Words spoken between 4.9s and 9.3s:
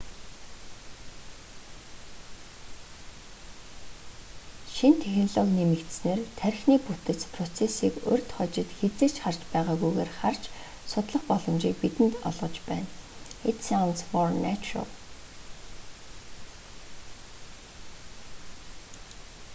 технологи нэмэгдсэнээр тархины бүтэц процессыг урьд хожид хэзээ ч